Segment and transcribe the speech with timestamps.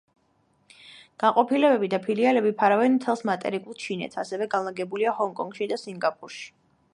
[1.23, 6.51] განყოფილებები და ფილიალები ფარავენ მთელს მატერიკულ ჩინეთს, ასევე განლაგებულია ჰონკონგში და სინგაპურში.